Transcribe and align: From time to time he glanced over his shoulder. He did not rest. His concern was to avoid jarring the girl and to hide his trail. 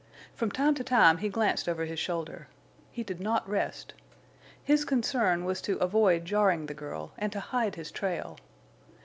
From 0.33 0.49
time 0.49 0.73
to 0.73 0.83
time 0.83 1.19
he 1.19 1.29
glanced 1.29 1.69
over 1.69 1.85
his 1.85 1.99
shoulder. 1.99 2.47
He 2.91 3.03
did 3.03 3.21
not 3.21 3.47
rest. 3.47 3.93
His 4.63 4.83
concern 4.83 5.45
was 5.45 5.61
to 5.61 5.77
avoid 5.77 6.25
jarring 6.25 6.65
the 6.65 6.73
girl 6.73 7.11
and 7.19 7.31
to 7.31 7.39
hide 7.39 7.75
his 7.75 7.91
trail. 7.91 8.37